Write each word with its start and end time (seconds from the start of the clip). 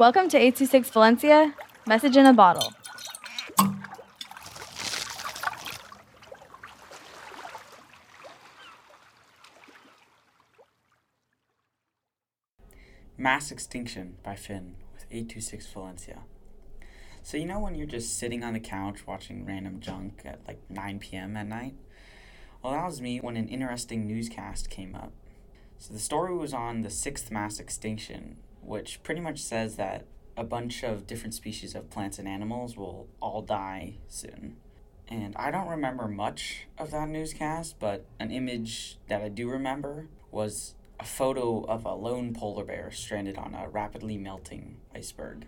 Welcome 0.00 0.30
to 0.30 0.38
826 0.38 0.88
Valencia, 0.88 1.54
message 1.86 2.16
in 2.16 2.24
a 2.24 2.32
bottle. 2.32 2.72
Mass 13.18 13.50
Extinction 13.50 14.16
by 14.22 14.36
Finn 14.36 14.76
with 14.94 15.04
826 15.10 15.66
Valencia. 15.66 16.20
So, 17.22 17.36
you 17.36 17.44
know 17.44 17.60
when 17.60 17.74
you're 17.74 17.86
just 17.86 18.18
sitting 18.18 18.42
on 18.42 18.54
the 18.54 18.60
couch 18.60 19.06
watching 19.06 19.44
random 19.44 19.80
junk 19.80 20.22
at 20.24 20.40
like 20.48 20.62
9 20.70 20.98
p.m. 21.00 21.36
at 21.36 21.46
night? 21.46 21.74
Well, 22.62 22.72
that 22.72 22.86
was 22.86 23.02
me 23.02 23.18
when 23.18 23.36
an 23.36 23.48
interesting 23.48 24.06
newscast 24.06 24.70
came 24.70 24.94
up. 24.94 25.12
So, 25.76 25.92
the 25.92 26.00
story 26.00 26.34
was 26.34 26.54
on 26.54 26.80
the 26.80 26.88
sixth 26.88 27.30
mass 27.30 27.60
extinction, 27.60 28.38
which 28.62 29.02
pretty 29.02 29.20
much 29.20 29.40
says 29.40 29.76
that 29.76 30.06
a 30.36 30.44
bunch 30.44 30.82
of 30.82 31.06
different 31.06 31.34
species 31.34 31.74
of 31.74 31.90
plants 31.90 32.18
and 32.18 32.26
animals 32.26 32.76
will 32.76 33.08
all 33.20 33.42
die 33.42 33.94
soon. 34.08 34.56
And 35.08 35.34
I 35.36 35.50
don't 35.50 35.68
remember 35.68 36.06
much 36.06 36.66
of 36.78 36.92
that 36.92 37.08
newscast, 37.08 37.76
but 37.80 38.06
an 38.18 38.30
image 38.30 38.98
that 39.08 39.22
I 39.22 39.28
do 39.28 39.50
remember 39.50 40.08
was 40.30 40.74
a 41.00 41.04
photo 41.04 41.64
of 41.64 41.84
a 41.84 41.94
lone 41.94 42.32
polar 42.32 42.64
bear 42.64 42.90
stranded 42.90 43.36
on 43.36 43.54
a 43.54 43.68
rapidly 43.68 44.16
melting 44.16 44.76
iceberg. 44.94 45.46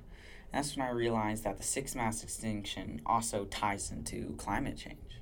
And 0.53 0.65
that's 0.65 0.77
when 0.77 0.87
I 0.87 0.91
realized 0.91 1.45
that 1.45 1.59
the 1.59 1.63
sixth 1.63 1.95
mass 1.95 2.23
extinction 2.23 3.01
also 3.07 3.45
ties 3.45 3.91
into 3.91 4.35
climate 4.37 4.77
change. 4.77 5.21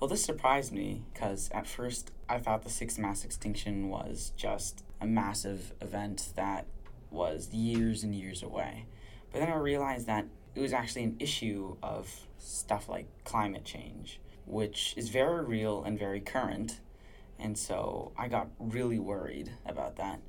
Well, 0.00 0.08
this 0.08 0.24
surprised 0.24 0.72
me 0.72 1.04
because 1.12 1.48
at 1.52 1.68
first 1.68 2.10
I 2.28 2.38
thought 2.38 2.64
the 2.64 2.70
sixth 2.70 2.98
mass 2.98 3.24
extinction 3.24 3.88
was 3.88 4.32
just 4.36 4.84
a 5.00 5.06
massive 5.06 5.72
event 5.80 6.30
that 6.34 6.66
was 7.12 7.52
years 7.52 8.02
and 8.02 8.14
years 8.14 8.42
away. 8.42 8.86
But 9.30 9.40
then 9.40 9.48
I 9.48 9.56
realized 9.56 10.06
that 10.06 10.26
it 10.54 10.60
was 10.60 10.72
actually 10.72 11.04
an 11.04 11.16
issue 11.18 11.76
of 11.82 12.10
stuff 12.38 12.88
like 12.88 13.06
climate 13.24 13.64
change, 13.64 14.20
which 14.46 14.94
is 14.96 15.08
very 15.08 15.44
real 15.44 15.82
and 15.84 15.98
very 15.98 16.20
current 16.20 16.80
and 17.42 17.58
so 17.58 18.12
I 18.16 18.28
got 18.28 18.48
really 18.58 19.00
worried 19.00 19.50
about 19.66 19.96
that. 19.96 20.20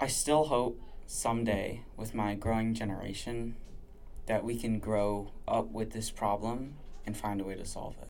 I 0.00 0.06
still 0.06 0.44
hope 0.44 0.80
someday, 1.06 1.82
with 1.96 2.14
my 2.14 2.34
growing 2.34 2.72
generation, 2.72 3.56
that 4.26 4.42
we 4.42 4.56
can 4.56 4.78
grow 4.78 5.32
up 5.46 5.70
with 5.70 5.90
this 5.90 6.10
problem 6.10 6.76
and 7.04 7.16
find 7.16 7.40
a 7.40 7.44
way 7.44 7.56
to 7.56 7.66
solve 7.66 7.96
it. 8.00 8.09